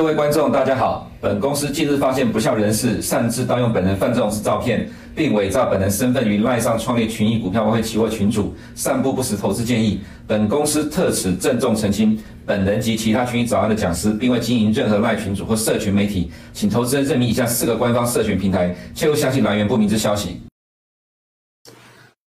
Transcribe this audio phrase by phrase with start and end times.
[0.00, 1.10] 各位观众，大家好。
[1.20, 10.00] 本公司近日发现不肖人士擅自盗用本人范仲式照片，并伪造本人身份于赖上创立群益股票外汇期货群组，散布不实投资建议。
[10.26, 20.40] 本公司特此郑重澄清，本人及其他群益早安的讲师，并未经营任何赖群组或社群媒体，请投资人认明以下四个官方社群平台，切勿相信来源不明之消息。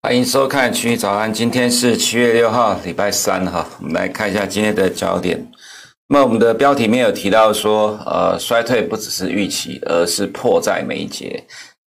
[0.01, 5.45] 欢迎收看群益早安，今天是七月六号，礼拜三哈，我们来看一下今天的焦点。
[6.13, 11.41] 那我们的标题面有提到说，呃，衰退不只是预期，而是迫在眉睫。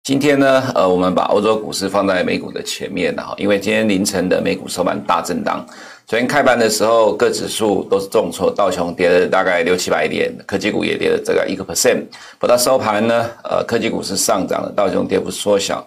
[0.04, 5.66] 今天呢，呃，我们把欧洲股市放在美股的前面哈，因为今天凌晨的美股收盘大震荡。
[6.06, 12.04] 昨天开盘的时候，各指数都是重挫，道琼跌了大概六七百点，科技股也跌了这个一个 percent。
[12.38, 15.84] 不到收盘呢，呃，科技股是上涨的，道琼跌幅缩小。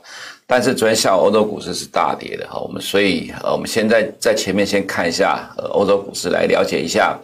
[0.48, 7.18] 但是昨天下午欧洲股市是大跌的哈，我们所以呃，我们现在在前面先看一下呃欧洲股市，来了解一下。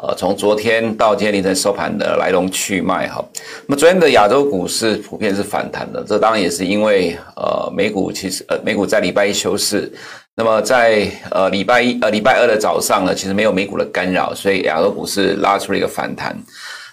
[0.00, 3.24] 呃，从昨天到今天凌晨收盘的来龙去脉哈。
[3.66, 9.92] 那么昨天的亚洲股市普遍是反弹的，这当然也是因为呃美股其实呃美股在礼拜一休市，
[10.36, 16.38] 那么在呃礼拜一呃礼拜二的早上呢，其实没有美股的干扰，所以亚洲股市拉出了一个反弹。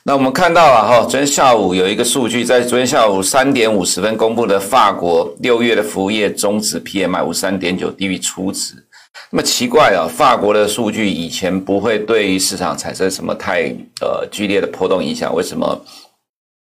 [0.08, 8.76] 那我们看到了哈，昨天下午有一个数据，在昨天下午三点五十分公布的法国六月的服务业终值 PMI 五三点九低于初值。
[9.32, 15.84] 那么奇怪啊，法国的数据以前不会对于市场产生什么太呃剧烈的波动影响，为什么？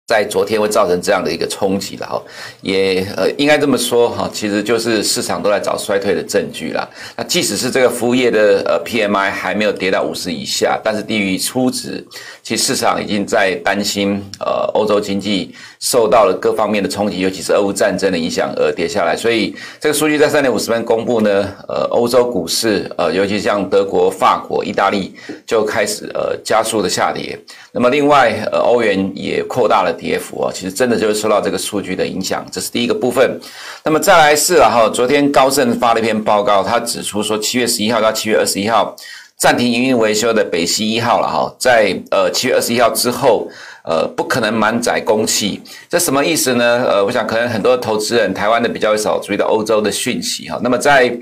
[0.06, 2.22] 在昨天会造成这样的一个冲击了哈，
[2.62, 6.88] 也呃应该这么说哈，其实就是市场都在找衰退的证据啦。
[7.16, 12.06] 那即使是这个服务业的呃 PMI 还没有跌到五十以下，但是低于初值，
[12.40, 19.16] 其实市场已经在担心呃欧洲经济受到了各方面的冲击，尤其是俄乌战争的影响而跌下来。
[19.16, 27.36] 所以这个数据在三点五十分公布呢，呃欧洲股市呃尤其像德国、法国、意大利就开始呃加速的下跌。
[27.72, 29.95] 那么另外呃欧元也扩大了。
[29.98, 33.40] 跌幅啊，其实真的就是受到这个数据的影响，这是第一个部分。
[33.84, 38.94] 那么再来是了哈，昨天高盛发了一篇报告，他指出说，七月十一号到七月二十一号
[39.36, 43.48] 暂停营运维修的北溪一号了哈，在呃七月二十一号之后，
[43.84, 46.84] 呃不可能满载供气，这什么意思呢？
[46.88, 50.60] 呃，我想可能很多投资人台湾的比较少注意到欧洲的讯息哈。
[50.62, 51.18] 那么在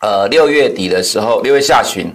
[0.00, 2.10] 呃六月底的时候，六月下旬。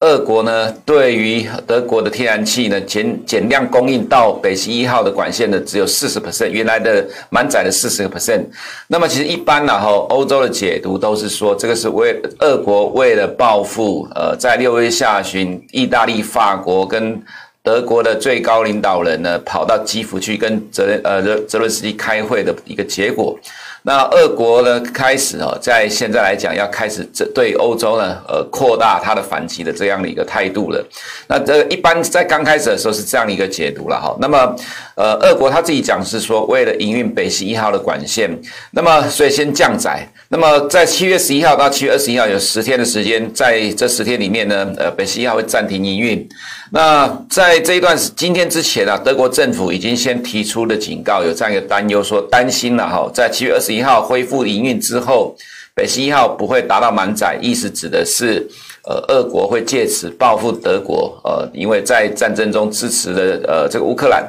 [0.00, 8.44] 俄国呢，对于德国的天然气呢，减减量供应到北溪一号的管线呢，只有四十 percent，原来的满载的四十个 percent。
[8.88, 17.18] 那么其实一般呢，哈，欧洲的解读都是说，这个是为俄国为了报复，呃，在六月下旬，意大利、法国跟
[17.66, 23.36] 德国的最高领导人呢，跑到基辅去跟泽呃泽伦斯基开会的一个结果。
[23.82, 30.84] 那俄国呢，开始哦，在现在来讲，要开始这对欧洲呢，呃，扩大它的反击的这样的一个态度了。
[31.28, 34.16] 那这一般在刚开始的时候是这样的一个解读了哈。
[34.20, 34.56] 那么，
[34.96, 38.30] 呃，俄国他自己讲是说，为了营运北溪一号的管线，
[38.70, 40.08] 那么所以先降载。
[40.28, 46.28] 那么在七月十一号到七月二十一号有十天的时间，在这十天里面呢，呃，北溪一号会暂停营运。
[46.70, 55.36] 那在这一段今天之前啊，德国政府已经先提出了警告，有这样一个担忧，说担心了哈，在七月二十一号恢复营运之后，
[55.74, 58.46] 北溪一号不会达到满载，意思指的是，
[58.84, 64.24] 呃，俄国会借此报复德国，呃，因为在战争中支持的呃这个乌克兰，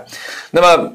[0.52, 0.92] 那么。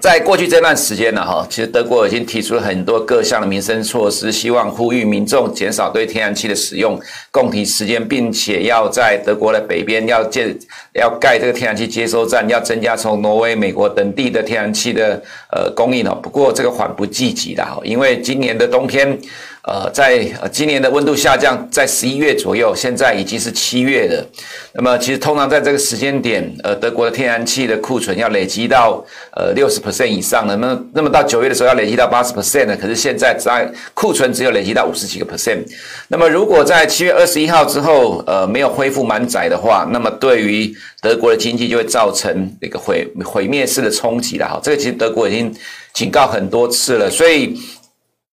[0.00, 6.98] 在过去这段时间呢，哈，其实德国已经提出了很多各项的民生措施，希望呼吁民众减少对天然气的使用，
[7.32, 10.56] 供体时间，并且要在德国的北边要建、
[10.94, 15.20] 要盖这个天然气接收站，要增加从挪威、美国等地的天然气的
[15.52, 16.18] 呃供应哦。
[16.22, 19.18] 不过这个缓不济急的哈，因为今年的冬天。
[19.64, 24.26] 呃，在今年的温度下降，在十一月左右，现在已经是七月了。
[24.72, 29.04] 那么，其实通常在这个时间点，呃，德国的天然气的库存要累积到
[29.36, 30.56] 呃六十 percent 以上的。
[30.56, 32.76] 那么，那么到九月的时候要累积到八十 percent 的。
[32.78, 35.58] 可是现在在库存只有累积到五十几个 percent。
[36.06, 44.46] 那么，如果在七月二十一号之后，呃，没有恢复满载的话，那么对于德国的经济就会造成一个毁毁灭式的冲击了。
[44.48, 45.54] 哈，这个其实德国已经
[45.92, 47.58] 警告很多次了，所以。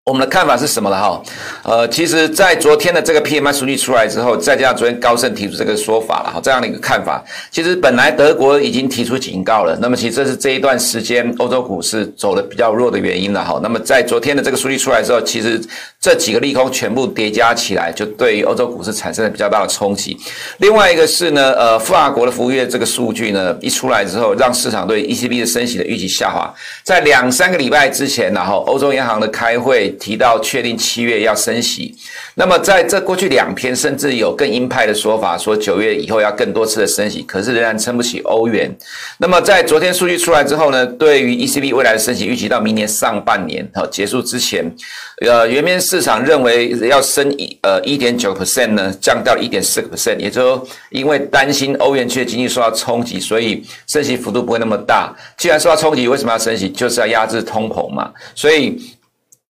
[0.08, 1.24] 我们的看法是什么了哈？
[1.64, 13.60] 呃，其实，在昨天的这个 PMI 数据出来之后，再加上昨天高盛提出这个说法了哈，这样的一个看法，其实本来德国已经提出警告了，那么其实这是这一段时间欧洲股市走的比较弱的原因了哈。
[13.64, 15.60] 那么在昨天的这个数据出来之后，其实
[16.06, 20.16] 这几个利空全部叠加起来，就对于欧洲股市产生了比较大的冲击。
[20.60, 26.54] 另外一个是呢，呃，法国的服务业这个数据呢一出来之后，让市场对 ECB 的升息的预期下滑。
[26.84, 29.96] 在两三个礼拜之前，然后欧洲央行的开会。
[29.98, 31.96] 提到确定七月要升息。
[32.36, 38.70] 那么在这过去两天，甚至有更鹰派的说法，说九月以后要更多次的升息，可是仍然撑不起欧元。
[39.18, 44.70] 那么在昨天数据出来之后呢，对于 ECB 未来的升息预期到明年上半年好结束之前，
[45.22, 55.16] 呃，原面市场认为要升一呃一点九 percent 呢，降到一点四个 percent，也就，因为担心欧元区的经济受到冲击，所以升息幅度不会那么大。
[55.38, 56.70] 既然受到冲击，为什么要升息？
[56.70, 58.12] 就是要压制通膨嘛。
[58.36, 58.78] 所以。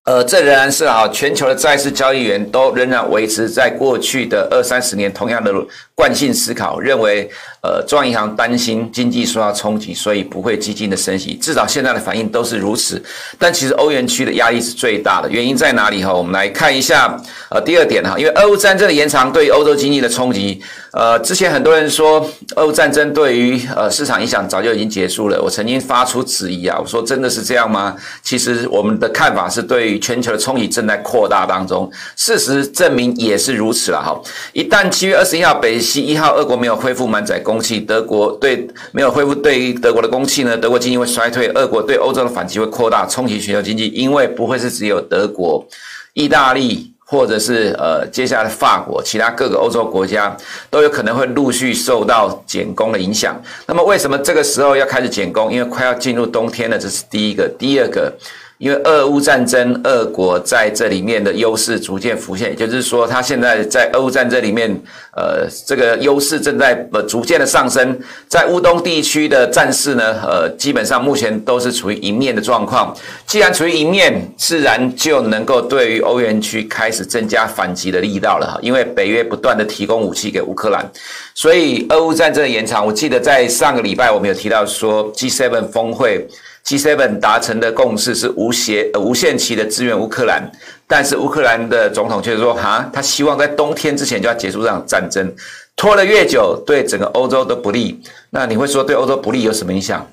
[0.07, 5.51] 呃，这仍然是啊，全球的债市交易员都仍然维持在过去的二三十年同样的
[5.95, 7.27] 惯性思考，认为
[7.65, 11.33] 呃，中央银行担心经济受到冲击，所以不会激进的升息。
[11.41, 13.01] 至少现在的反应都是如此。
[13.39, 16.13] 但其实欧元区的压力是最大的，原因在哪里哈？
[16.13, 17.19] 我们来看一下
[17.50, 20.62] 呃，第二点哈，因为俄乌战争的延长对欧洲经济的冲击。
[20.91, 22.25] 呃，之前很多人说
[22.56, 27.95] 俄乌战争对于呃市场影响早就已经结束了，我曾经发出质疑啊，我说真的是这样吗？
[28.23, 34.17] 其实我们的看法是对于全球的冲击正在扩大当中，事实证明也是如此了哈。
[34.53, 45.66] 一旦七月二十一号北溪一号俄国没有恢复满载供气，德国对没有恢复对于德国的供气呢，德国经济会衰退，俄国对欧洲的反击会扩大，冲击全球经济，因为不会是只有德国、
[46.13, 50.36] 意大利或者是呃接下来的法国，其他各个欧洲国家
[50.69, 53.42] 都有可能会陆续受到减工的影响。
[53.66, 55.50] 那么为什么这个时候要开始减工？
[55.54, 58.13] 因为快要进入冬天了，这是第一个，第二个。
[58.57, 64.69] 因为俄乌战争，俄国在这里面的优势逐渐浮现，也就是说，它现在在俄乌战争里面，
[65.13, 68.00] 呃，这个优势正在呃逐渐的上升。
[68.30, 72.96] 在乌东地区的战事呢，呃，基本上目前都是处于一面的状况。
[73.28, 78.60] 既然处于一面，自然就能够对于欧元区开始增加反击的力道了哈。
[78.62, 80.90] 因为北约不断的提供武器给乌克兰，
[81.34, 86.25] 所以俄乌战争的延长，我记得在上个礼拜我们有提到说 G7 峰会。
[86.65, 90.51] G7 达成的共识是无限无限期的支援乌克兰，
[90.88, 95.31] 但是乌克兰的总统却说：“哈，他希望在冬天之前就要结束这场战争，
[95.75, 98.01] 拖得越久，对整个欧洲都不利。”
[98.31, 100.06] 那你会说对欧洲不利有什么影响？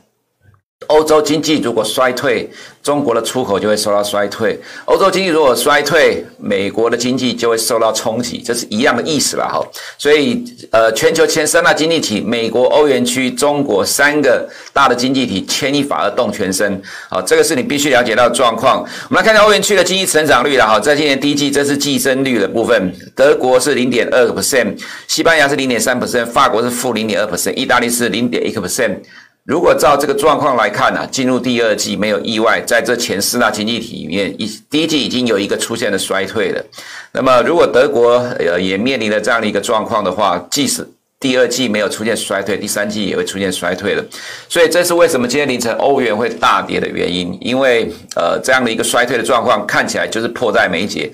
[0.88, 2.50] 欧洲经济如果衰退，
[2.82, 4.56] 中国的出口就会受到衰退；
[4.86, 9.64] 欧洲经济如果衰退，美国的经济就会受到冲击，这是一样的意思了哈。
[9.98, 16.80] 所以，呃，全球前三大经济体——美国、欧元区、中国三个大的经济体牵一发而动全身。
[17.08, 18.80] 好，这个是你必须了解到的状况。
[18.80, 24.76] 我们来看看欧元区的经济成长率了哈，在今年第一季，这是季增率的部分，德国是零点二个 percent，
[25.06, 28.96] 西班牙是零点三 percent，法国是负零点二 percent，意大利是零点一个 percent。
[29.44, 36.64] 如果照这个状况来看呢、进入第二季没有意外，在这前四大经济体里面，一第一季已经有一个出现了衰退了。
[37.12, 44.04] 那么，如果德国呃也面临了这样的一个状况的话，即使第二季没有出现衰退，第三季也会出现衰退了。
[44.48, 51.12] 所以，这是为什么今天凌晨欧元会大跌的原因，因为呃这样的一个衰退的状况看起来就是迫在眉睫。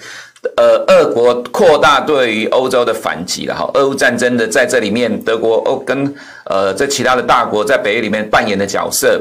[0.56, 6.14] 呃，俄国扩大对于欧洲的反击了哈，俄乌战争的在这里面，德国欧跟
[6.44, 9.20] 呃这其他的大国在北约里面扮演的角色。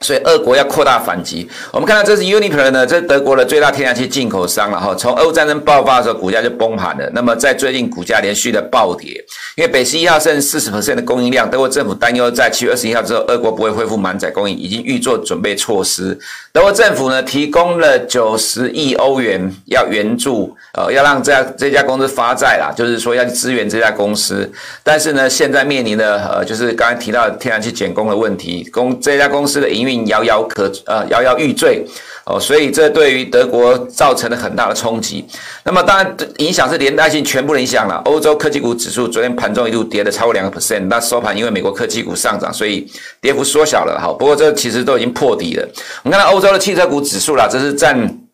[0.00, 1.48] 所以，俄国要扩大反击。
[1.72, 4.94] 我们看到这是 Uniper 呢，这是德国的最大天然气进口商了哈。
[4.94, 7.10] 从俄乌战争爆发的时候，股价就崩盘了。
[7.12, 9.12] 那么，在最近股价连续的暴跌，
[9.56, 16.16] 因为北溪一号剩四十%的供应量，德国政府担忧在七月二十一号之后，俄国不会恢复满载供应，已经预做准备措施。
[16.52, 24.48] 德国政府呢，提供了九十亿欧元要援助，呃，要让这家这家公司发债啦，就是说要支援这家公司。
[24.84, 30.08] 但是呢，现在面临的呃，就是刚才提到的天然气减供的问题，公这家公司的营运。
[30.08, 31.84] 摇摇可呃摇摇欲坠
[32.24, 35.24] 哦，所以这对于德国造成了很大的冲击。
[35.64, 38.00] 那么当然影响是连带性全部影响了。
[38.04, 42.90] 欧洲科技股指数昨天盘中一度跌了超过两个 percent，那收盘因为美国科技股上涨，所以
[43.20, 43.98] 跌幅缩小了。
[44.00, 45.68] 哈，不过这其实都已经破底了。
[46.04, 48.27] 我们看到欧洲的汽车股指数啦，这是占。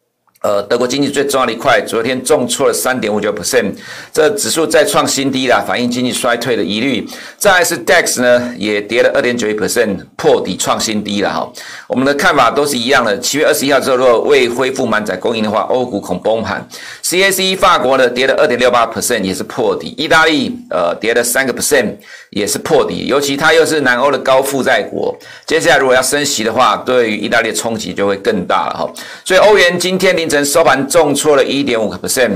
[0.44, 3.72] 呃，德国经济最重要的一块，昨天重挫了三点五九 percent，
[4.12, 7.08] 这指数再创新低了，反映经济衰退的疑虑。
[7.38, 11.50] 再来是 DAX 呢，也跌了二点九一 percent，破底创新低了哈。
[11.88, 16.68] 我们的看法都是一样的，七月二十一号之后，如果未恢复满载供应的话，欧股恐崩盘。
[17.02, 19.94] CAC 法国呢，跌了二点六八 percent，也是破底。
[19.96, 21.94] 意大利呃，跌了三个 percent，
[22.34, 23.06] 也是破底。
[23.06, 28.92] 尤其它又是南欧的高负债国，接下来如果要升息的话，对于意大利的冲击就会更大了哈。
[29.24, 30.44] 所以欧元今天凌晨。
[30.44, 32.32] 收盘重挫了一点五个 percent。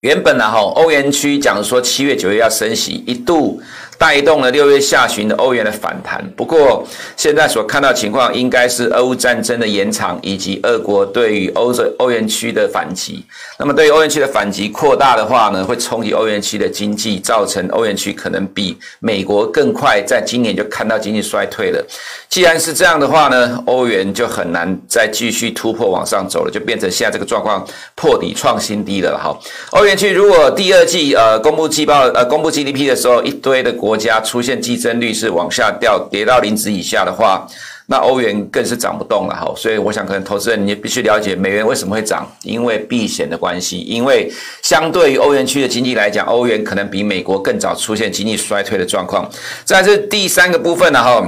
[0.00, 3.60] 原本呢，哈，欧元区讲说七月九月要升息，一度
[3.98, 6.24] 带动了六月下旬的欧元的反弹。
[6.36, 6.86] 不过，
[7.16, 13.24] 现在所看到情况应该是俄乌战争的延长，以及俄国对于欧洲欧元区的反击。
[13.58, 21.84] 那么，对于欧元区的反击扩大的话呢，会冲击欧元区的经济，造成欧元区可能比美国更快在今年就看到经济衰退了。
[22.28, 29.16] 既然是这样的话呢，欧元就很难再继续突破往上走了，就变成现在这个状况破底创新低了。
[29.16, 29.36] 哈，
[29.70, 37.46] 欧元区如果第二季呃公布季报呃公布 GDP 的时候，一堆的国家出现激增率是往下掉，跌到零值以下的话，
[37.86, 39.36] 那欧元更是涨不动了。
[39.36, 49.30] 哈，所以我想可能投资人你必须了解美元为什么会涨，因为避险的关系，因为相对于欧元区的经济来讲，欧元可能比美国更早出现经济衰退的状况。
[49.66, 51.22] 再是第三个部分呢，哈。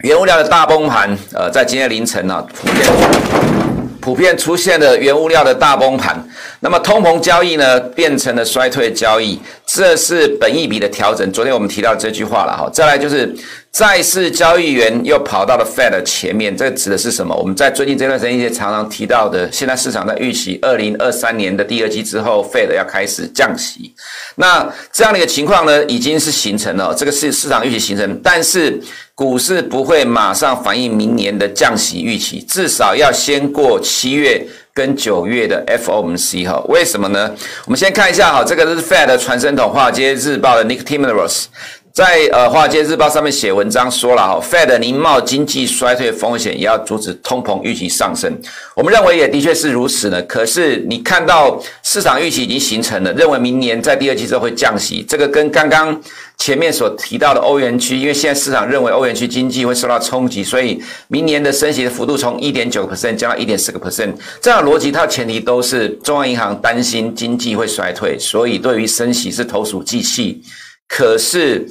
[0.00, 3.71] 原物料的大崩盘，呃，在今天凌晨呢、啊，普遍
[4.02, 6.22] 普遍出现了原物料的大崩盘。
[6.60, 11.32] 那么通膨交易呢，变成了衰退交易，这是本益比的调整。
[11.32, 12.68] 昨天我们提到这句话了哈。
[12.72, 13.34] 再来就是
[13.72, 17.34] 债市交易员又跑到了 Fed 前面，这指的是什么？
[17.34, 23.94] 我们在最近这段时间也常常提到的，现在市场在预期二零二三年的第二季之后，Fed 要开始降息。
[24.34, 28.80] 那这样的一个情况呢，已经是形成了，这个是市场预期形成，但是。
[29.22, 36.60] 股市不会马上反映明年的降息预期，至少要先过七月跟九月的 FOMC 哈。
[36.68, 37.32] 为什么呢？
[37.64, 41.44] 我们先看一下哈，这个是 Fed 的传声筒，华尔街日报的 Nick Timmeros。
[41.92, 48.34] 在呃《华尔街日报》上面写文章说了哈，Fed 宁冒经济衰退风险，也要阻止通膨预期上升。
[48.74, 50.20] 我们认为也的确是如此呢。
[50.22, 56.00] 可是你看到市场预期已经形成了，认为明年在第二季之后会降息，这个跟刚刚
[56.38, 70.42] 前面所提到的欧元区，因为现在市场认为欧元区经济会受到冲击，所以明年的升息的幅度从一点九 percent 降到一点四个 percent，这样的逻辑它的前提都是中央银行担心经济会衰退，所以对于升息是投鼠忌器。
[70.88, 71.68] 可是。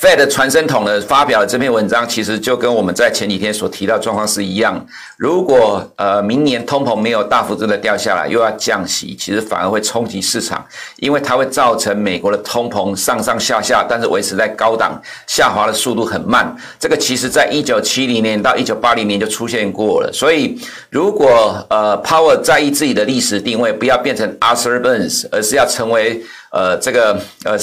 [0.00, 4.86] Fed 传声筒呢发表的这篇文章，其实就跟我们在前几天所提到状况是一样。
[5.16, 10.64] 如果呃明年通膨没有大幅度的掉下来，又要降息，其实反而会冲击市场，
[10.96, 16.56] 因为它会造成美国的通膨上上下下，但是维持在高档，下滑的速度很慢。
[16.78, 20.10] 这个其实在一九七零年到一九八零年就出现过了。
[20.12, 20.58] 所以
[20.90, 26.22] 如果呃 Powell 在意自己的历史定位，不要变成 Arthur Burns，而是要成为。
[26.50, 27.56] 呃，这个呃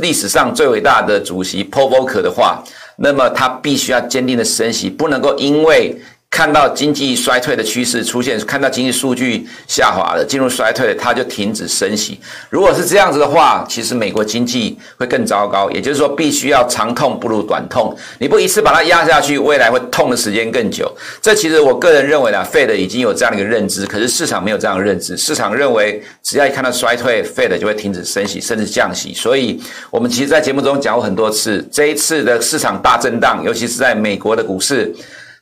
[0.00, 2.62] 历史上最伟大的主席 Paul Volcker 的话，
[2.96, 6.00] 那么他必须要坚定的升息，不能够因为。
[6.30, 12.20] 看到经济衰退的趋势出现，看到经济数据下滑了，进入衰退，它就停止升息。
[12.48, 15.68] 如果是这样子的话，其实美国经济会更糟糕。
[15.70, 20.88] 也就是说，必须要长痛不如短痛，你不一次把它压下去，未来会痛的时间更久。
[21.20, 25.16] 这其实我个人认为呢，Fed 已经有这样的一个认知，可是市场没有这样的认知。
[25.16, 29.12] 市场认为，只要一看到衰退，Fed 就会停止升息，甚至降息。
[29.12, 34.94] 所以，我们其实，在节目中讲过很多次，这一次的市场大震荡，尤其是在美国的股市。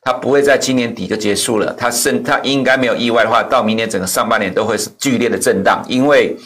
[0.07, 6.37] 它不会在今年底就结束了，它甚它应该没有意外的话，到明年整个上半年都会是剧烈的震荡，因为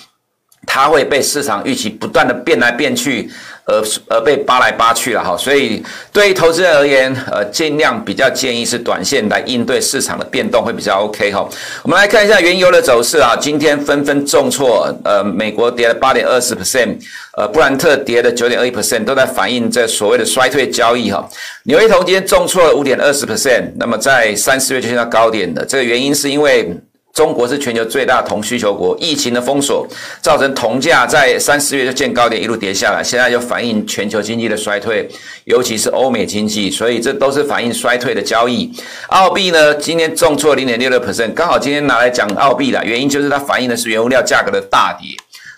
[0.66, 3.30] 它会被市场预期不断的变来变去。
[3.70, 11.48] 而而被扒来扒去了哈，所以对于投资人而言，呃，尽量比较建议是短线来应对市场的变动会比较 OK 哈。
[11.82, 16.96] 我们来看一下原油的走势啊，今天纷纷重挫，呃，美国跌了八点二十 percent，
[17.36, 21.26] 呃，布兰特跌了九点二一 percent，都在反映这所谓的衰退交易哈。
[21.64, 26.76] 纽约铜今天重挫了五点二十 percent，那么在三四月就见到高点的，这个原因是因为。
[27.20, 29.86] 中国是全球最大铜需求国，疫情的封锁
[30.22, 35.06] 造成铜价在三四月就见高点，一路跌下来，现在就反映全球经济的衰退，
[35.44, 38.72] 尤其是欧美经济，所以这都是反映衰退的交易。
[39.08, 45.10] 澳币呢，今天重挫零点六六 percent，刚好今天拿来讲澳币了，原因就是它反映的是原物料价格的大跌。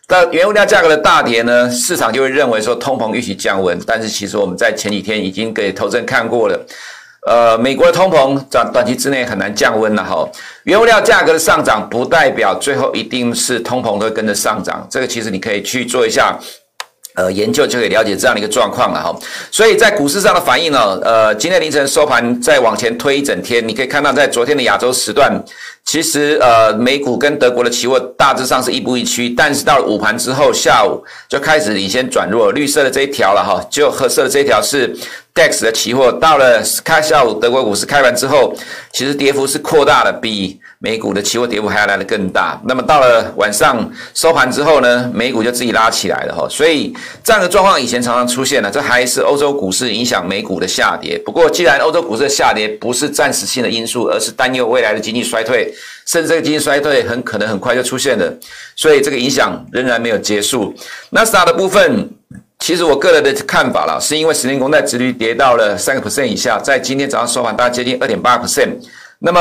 [0.08, 6.66] 那原物料价格的大跌呢，市场就会认为说通膨预期降温，但是其实我们在前几天已经给投资人看过了。
[7.26, 10.28] 呃，美国的通膨在短期之内很难降温了哈。
[10.64, 16.36] 原物料价格的上涨不代表最后一定是通膨都会跟着上涨，这个其实你可以去做一下
[17.14, 19.16] 呃研究，就可以了解这样的一个状况了哈。
[19.50, 25.44] 所以在股市上的反应呢，呃，今天凌晨收盘再往前推一整天，你可以看到在昨天的亚洲时段。
[25.84, 34.96] 其实，呃，美股跟德国的期货大致上是亦步亦趋，但是到了午盘之后，下午就开始领先转弱，绿色的这一条了哈，就褐色的这一条是
[35.34, 38.54] DAX 的期货，到了开下午德国股市开盘之后，
[38.92, 40.58] 其实跌幅是扩大了，比。
[40.84, 51.16] 美股的期货跌幅还要来得更大，那么到了晚上收盘之后呢，美股就自己拉起来了哈，所以这样的状况以前常常出现了，这还是欧洲股市影响美股的下跌。
[51.24, 55.71] 不过，既然欧洲股市的下跌不是暂时性的因素，而是担忧未来的经济衰退，
[56.06, 58.32] 甚至这个经济衰退很可能很快就出现了，
[58.76, 60.74] 所以这个影响仍然没有结束。
[61.10, 62.08] 纳斯达的部分。
[62.58, 68.68] 其实我个人的看法啦，是因为十年公债殖率跌到了三个 percent 以下，在今天早上收盘大概接近二点八 percent，
[69.18, 69.40] 那么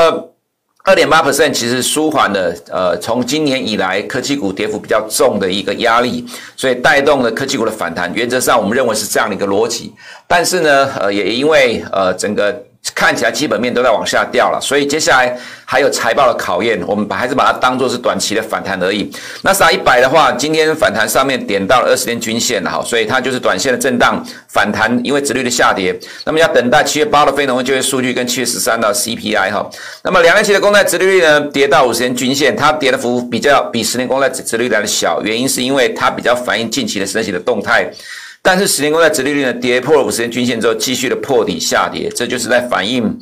[0.86, 6.26] 二点八 percent 其实舒缓了呃从今年以来科技股跌幅比较重的一个压力，
[6.58, 8.12] 所以带动了科技股的反弹。
[8.16, 9.94] 原则上我们认为是这样的一个逻辑，
[10.28, 12.64] 但是呢，呃，也因为呃整个。
[12.96, 19.10] 看起来基本面都在往下掉了，所以接下来还有财报的考验，我们把还是把它当做是短期的反弹而已。
[19.44, 25.98] 那纳斯达克一百的话，今天反弹上面点到了二十天均线了哈，所以它就是短线的震荡反弹，因为殖率的下跌。
[26.26, 29.70] 那么要等待七月八的非农就业数据跟七月十三的 CPI 哈。
[30.04, 37.88] 那么两年期的公债殖率呢，跌到五十天均线，它跌的幅比较比十年公债殖率来的小，原因是因为它比较反映近期的升息的动态。
[38.42, 43.20] 但是十年公债殖利率呢，跌破了五十天均线之后，继续的破底下跌，这就是在反映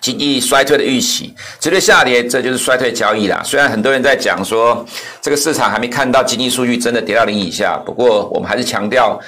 [0.00, 1.34] 经济衰退的预期。
[1.58, 3.42] 直接下跌，这就是衰退交易啦。
[3.44, 4.86] 虽然很多人在讲说，
[5.20, 9.20] 这个市场还没看到经济数据真的跌到零以下，不过我们还是强调。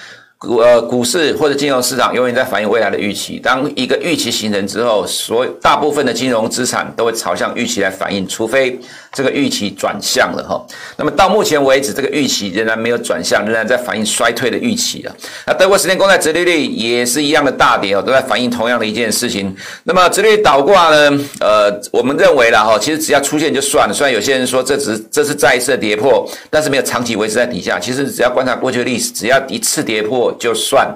[0.44, 3.38] 股呃，股市或者金融市场永远在反映未来的预期。
[3.38, 8.76] 当一个预期形成之后，所大部分的金融资产都会朝向预期来反映，除非
[9.12, 10.64] 这个预期转向了哈。
[10.96, 15.14] 那么到目前为止，这个预期仍然没有转向，仍然在反映衰退的预期啊。
[15.46, 19.54] 那德国十年公债殖利率也是一样的大跌哦，都在反映同样的一件事情。
[19.84, 21.18] 那么殖利率倒挂呢？
[21.40, 23.94] 呃，我们认为啦哈，其实只要出现就算了。
[23.94, 27.78] 虽然有些人说这只这是再一次跌破，但是没有长期维持在底下。
[27.78, 30.32] 其实只要观察过去的历史，只要一次跌破。
[30.38, 30.88] 就算，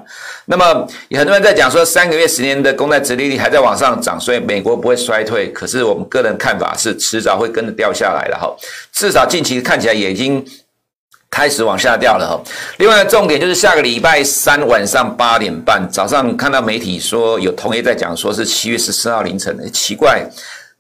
[0.47, 5.51] 那么有很多人在讲说，三个月、十年的公债殖利率还在往上涨，所以美国不会衰退。
[5.53, 8.55] 可是我们个人看法是，迟早会跟着掉下下来了哈。
[8.93, 10.45] 至少近期看起来也已经
[11.29, 12.53] 开始往下掉了哈。
[12.79, 20.25] 另外重点就是下个礼拜三晚上八点半，早上看到媒体说有同业在讲，说是七月十四号凌晨，奇怪，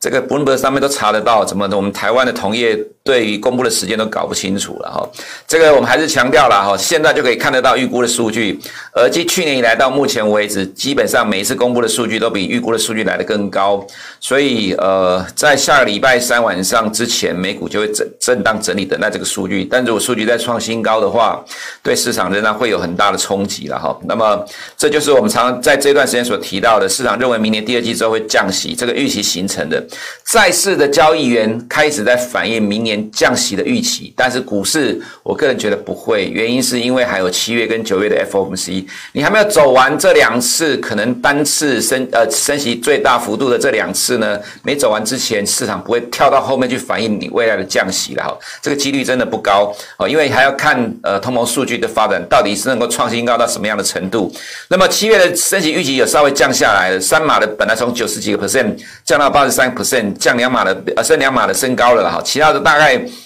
[0.01, 1.69] 这个 Bloomberg 上面都查得到，怎么？
[1.75, 2.79] 我们台湾的同业。
[3.07, 5.09] 对于公布的时间都搞不清楚了哈，
[5.47, 8.59] 这个我们还是强调了哈，现在就可以看得到预估的数据，
[8.93, 13.87] 而继去年以来到目前为止，基本上每一次公布的数据都比预估的数据来得更高，
[14.19, 21.45] 所以呃，在下个礼拜三晚上之前，美股就会震震荡整理等待这个数据，但如果数据再创新高的话，
[21.85, 23.97] 对市场仍然会有很大的冲击了哈。
[24.03, 24.45] 那么
[24.77, 29.81] 这就是我们常常在这段时间所提到的，市场认为明年第二季之后会降息，这个预期形成的，
[30.25, 32.96] 债市的交易员开始在反映明年。
[33.11, 54.33] 降息的预期，但是股市，我个人觉得不会，原因是因为还有七月跟九月的 FOMC，你还没有走完这两次，可能单次升呃升息最大幅度的这两次呢，没走完之前，市场不会跳到后面去反映你未来的降息了哈，这个几率真的不高哦，因为还要看呃通膨数据的发展到底是能够创新高到什么样的程度。
[54.69, 62.86] 那么七月的升息预期有稍微降下来了，三码的本来从九十几个 percent 降到八十三 percent，降两码的呃升两码的升高了了哈，其他的大概。
[62.87, 63.26] right.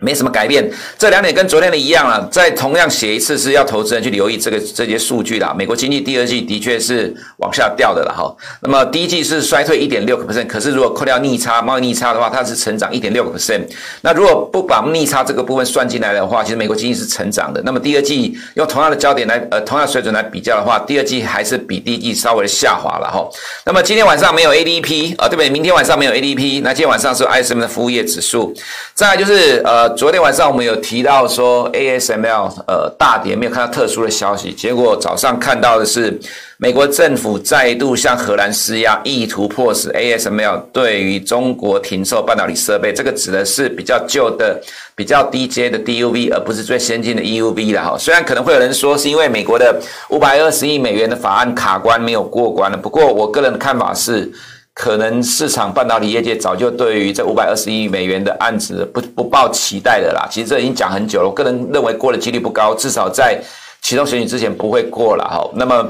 [0.00, 2.26] 没什么改变，这两点跟昨天的一样了。
[2.32, 5.54] 再同样写一次，是要投资人去留意这个这些数据啦。
[5.56, 8.34] 美国经济第二季的确是往下掉的了哈。
[8.62, 13.60] 那么第一季是衰退一点六个 percent，可是如果扣掉逆差、贸易逆差的话，它是成长一点六个 percent。
[14.00, 17.60] 那如果不把逆差这个部分算进来的话，其实美国经济是成长的。
[17.62, 23.28] 那么第二季用同样的焦点来呃同样水准来比较的话，第二季还是比第一季稍微下滑了哈。
[23.66, 25.50] 那么今天晚上没有 ADP 啊，对不对？
[25.50, 28.54] 明天晚上没有 ADP，那今天晚上是 ISM 的服务业指数。
[28.94, 29.89] 再来就是呃。
[29.96, 34.52] 昨天晚上我们有提到说 ASML 呃大跌，没有看到特殊的消息。
[34.52, 36.18] 结果早上看到的是
[36.56, 42.92] 美国政府再度向荷兰施压，意图迫使 ASML 对于中国停售半导体设备。
[42.92, 44.60] 这个指的是比较旧的、
[44.94, 47.96] 比较低阶的 DUV，而不是最先进的 EUV 了哈。
[47.98, 54.30] 虽然可能会有人说是因为美国的五百二十亿美元的法案卡关没有过关了，不过我个人的看法是。
[54.74, 60.26] 可能市场半导体业界早就对于这五百二十亿美元的案子不不抱期待的啦。
[60.30, 63.40] 其实这已经讲很久了，我个人认为过的几率不高，至少在
[63.82, 65.50] 启动选举之前不会过了哈。
[65.54, 65.88] 那么。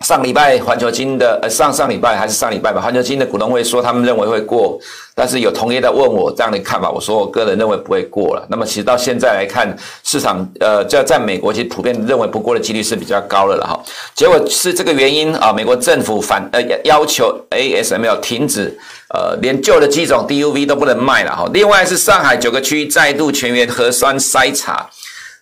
[0.00, 4.78] 上礼拜环球金的呃上上礼拜还是上礼拜吧，环球金的股东会说他们认为会过，
[5.14, 8.46] 但是有同业在问我这样的看法，我说我个人认为不会过了。
[8.50, 13.82] 那么其实到现在来看，市场呃在在美国其实普遍认为不过的几率是比较高的了哈。
[14.14, 18.78] 结果是这个原因啊，美国政府反呃要求 ASML 停止
[19.08, 21.48] 呃连旧的机种 DUV 都不能卖了哈。
[21.54, 24.86] 另外是上海九个区再度全员核酸筛查。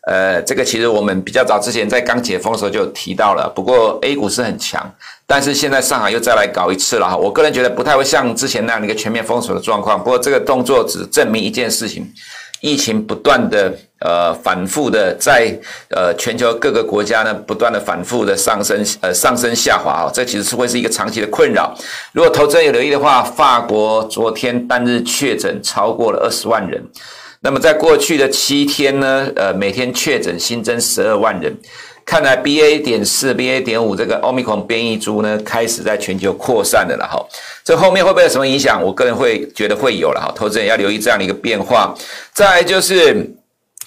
[0.07, 4.93] 呃，这个其实我们比较早之前在刚解封的时候就提到了，不过 A 股是很强，
[5.27, 7.17] 但是现在上海又再来搞一次了哈。
[7.17, 12.07] 我个人觉得不太会像之前那样的一个全面封锁的状况，不过这个动作只证明一件事情：
[12.61, 21.75] 疫情不断的呃反复的在呃全球各个国家呢不断的反复的上升呃上升下滑啊，这其实是会是一个长期的困扰。
[22.13, 26.85] 如果投资人有留意的话，法国昨天单日确诊超过了二十万人。
[27.45, 31.55] 那么在过去的七天呢，呃，每天确诊新增十二万人，
[32.03, 37.23] 看来 BA 点四、BA 点五这个 Omicron 变异株呢，开始在全球扩散的了哈。
[37.63, 38.83] 这后面会不会有什么影响？
[38.83, 41.95] 我个人会觉得会有了哈，投资人要留意这样的一个变化。
[42.33, 43.31] 再来就是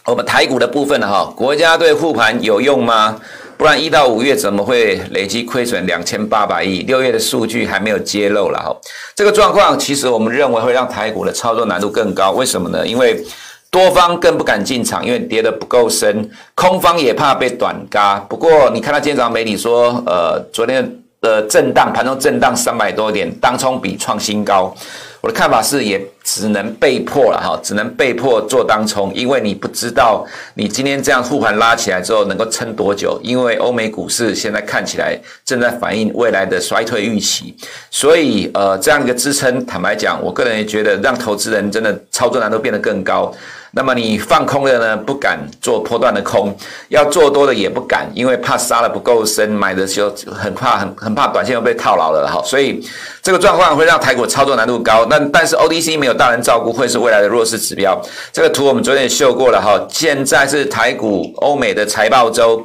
[0.05, 3.19] 我们台股的部分了哈，国家队护盘有用吗？
[3.57, 6.83] 不然一到五月怎么会累计亏损两千八百亿？
[6.83, 8.77] 六月的数据还没有揭露了哈。
[9.15, 12.33] 这个状况其实我们认为会让台股的操作难度更高。
[12.33, 12.85] 为什么呢？
[12.85, 13.25] 因为
[13.69, 18.17] 多方更不敢进场，因为跌得不够深，空方也怕被短嘎。
[18.29, 20.89] 不过你看到今天早上媒体说，呃，昨天
[21.21, 24.73] 的震荡，盘中震荡三百多点，当冲比创新高。
[25.21, 25.99] 我的看法是，也
[26.29, 37.55] 只能被迫了哈，只能被迫做当冲，因为你不知道你今天这样护盘拉起来之后能够撑多久，因为欧美股市现在看起来正在反映未来的衰退预期，
[37.89, 43.33] 所以呃，这样一个支撑，坦白讲，我个人也觉得让投资人真的操作难度变得更高。
[43.71, 46.55] 那么你放空的呢，不敢做波段的空，
[46.87, 52.81] 要做多的也不敢，因为怕杀的不够深，买的时候很怕很很怕短线又被套牢了哈，所以
[53.21, 55.05] 这个状况会让台股操作难度高。
[55.09, 58.01] 那但是 O D C 没有大人照顾，会是未来的弱势指标。
[58.33, 62.61] 这个图我们昨天也秀过了哈，现在是台股欧美的财报周，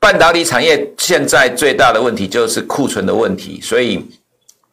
[0.00, 4.02] 半导体产业现在最大的问题就是库存的问题，所以。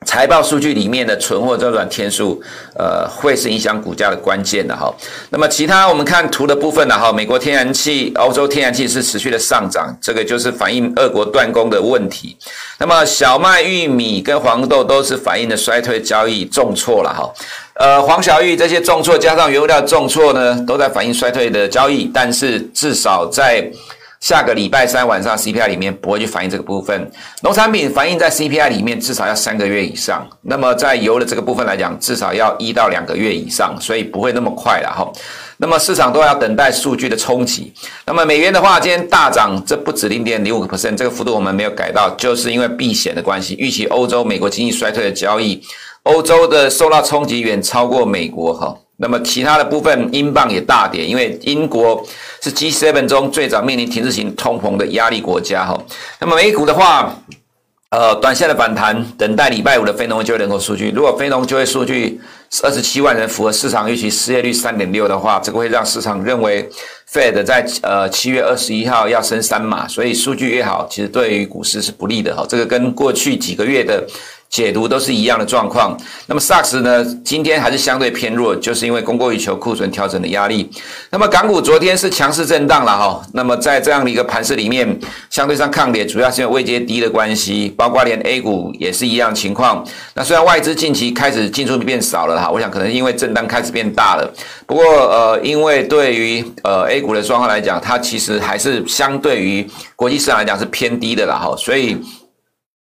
[0.06, 2.42] 财报数据里面的存货周转天数，
[2.76, 4.94] 呃，会是影响股价的关键的哈。
[5.30, 12.38] 那么其他我们看图的部分呢哈，美国天然气、欧洲天然气是持续的上涨，这个就是反映俄国断供的问题。
[12.78, 17.34] 那么小麦、玉米跟黄豆都是反映的衰退交易重挫了哈。
[17.76, 23.70] 呃，黄小玉这些重挫加上原物料重挫呢，都在反映衰退的交易，但是至少在。
[24.24, 35.12] 下个礼拜三晚上 CPI 里面不会去反映这个部分，农产品反映在 CPI 里面至少要三个月以上，那么在油的这个部分来讲，至少要一到两个月以上，所以不会那么快了哈。
[35.58, 37.74] 那么市场都要等待数据的冲击。
[38.06, 45.62] 那么美元的话，今天大涨，这不止零点零五个 percent，这个幅度我们没有改到，就是因为避险的关系，预期欧洲、美国经济衰退的交易，
[46.04, 48.74] 欧洲的受到冲击远超过美国哈。
[48.98, 52.06] 那么其他的部分，英镑也大跌，因为英国
[52.42, 55.78] 是 G7 中最早面临停滞型通膨的压力国家哈。
[56.20, 57.20] 那么美股的话，
[57.90, 60.92] 呃，短线的反弹，等待礼拜五的非农就业人口数据。
[60.92, 62.22] 如果非农就业数据
[62.62, 66.70] 二十七万人符合市场预期，失业率三点六的话，这个会让市场认为
[67.12, 72.46] Fed 在呃七月二十一号要升三码，所以数据越好，其实对于股市是不利的哈。
[72.48, 74.06] 这个跟过去几个月的。
[74.54, 75.98] 解读都是一样的状况。
[76.28, 77.04] 那么 SARS 呢？
[77.26, 80.70] 今天还是相对偏弱，就是因为供过于求、库存调整的压力。
[81.10, 83.20] 那么港股昨天是强势震荡了哈。
[83.34, 84.88] 那么在这样的一个盘势里面，
[85.32, 89.84] 相对上抗跌，主要是因为位阶低的关系，包括连 A 股也是一样情况。
[90.14, 94.32] 那虽然外资近期开始进出变少了哈，我想可能因为震荡开始变大了。
[94.68, 101.98] 不过呃，因为对于呃 A 股的状况来讲，它其实还是相对于国际市场来讲是偏低的了哈，所以。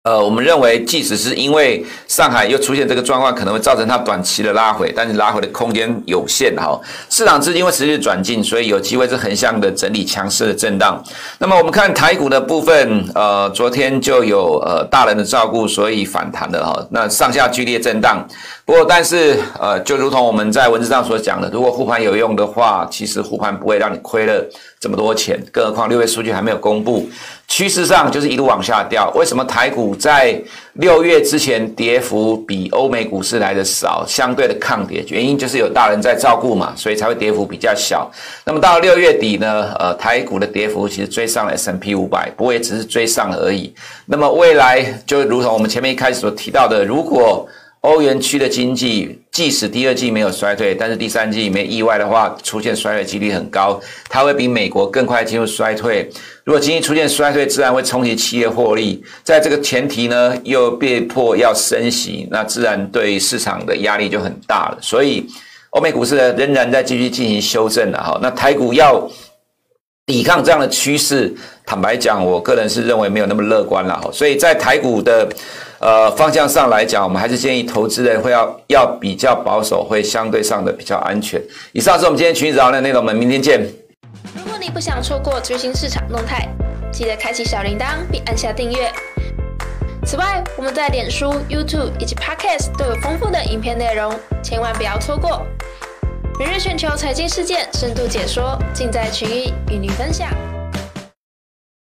[0.05, 6.77] 呃，我们认为，即使是因为上海又出现这个状况，可能会造成它短期的拉回，但是拉回的空间有限哈。
[7.09, 11.01] 市场资金会持续转进，所以有机会是横向的整理强势的震荡。
[11.39, 16.85] 那么我们看台股的部分，呃，昨天就有呃大人的照顾，所以反弹了哈。
[16.91, 18.27] 那上下剧烈震荡。
[18.65, 24.45] 不过，但是呃，就如同我们在文字上所讲的，如果护盘有用的话，其实护盘不会让你亏了
[24.83, 25.41] 这么多钱。
[25.53, 27.09] 更何况六月数据还没有公布，
[27.47, 29.09] 趋势上就是一路往下掉。
[29.15, 30.37] 为什么台股在
[30.73, 35.05] 六月之前跌幅比欧美股市来的少，相对的抗跌？
[35.09, 38.11] 原因就是有大人在照顾嘛，所以才会跌幅比较小。
[38.45, 43.73] 那么到六月底呢，呃，台股的跌幅其实追上了 S&P 500，不过也只是追上而已。
[44.07, 47.47] 那么未来就如同我们前面一开始所提到的，如果
[47.83, 56.09] 欧元区的经济，即使第二季没有衰退，但是第三季没意外的话，出现衰退几率很高，它会比美国更快进入衰退。
[56.45, 59.03] 如果经济出现衰退，自然会冲击企业获利。
[59.25, 64.79] 在这个前提呢，又被迫要升息，那自然对市场的压力就很大了。
[64.81, 65.27] 所以，
[65.71, 68.17] 欧美股市呢仍然在继续进行修正的哈。
[68.23, 69.11] 那台股要
[70.07, 71.35] 抵抗这样的趋势，
[71.67, 74.09] 坦白讲，我个人是认为没有那么乐观了哈。
[74.13, 75.29] 所以在台股的。
[75.83, 81.43] 呃，方向上来讲，我们还是建议投资人会要要比较保守，会相对上的比较安全。
[81.73, 83.61] 以上是我们今天群益早上的内容，我们明天见。
[84.37, 86.49] 如果你不想错过最新市场动态，
[86.93, 88.93] 记得开启小铃铛并按下订阅。
[90.07, 95.43] 此外，我们在脸书、YouTube 以及 Podcast 都有丰富的影片内容，千万不要错过。
[96.39, 100.29] 每日全球财经事件深度解说，尽在群益与你分享。